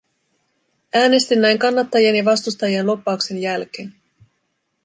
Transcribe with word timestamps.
Äänestin 0.93 1.41
näin 1.41 1.59
kannattajien 1.59 2.15
ja 2.15 2.25
vastustajien 2.25 2.87
lobbauksen 2.87 3.37
jälkeen. 3.37 3.93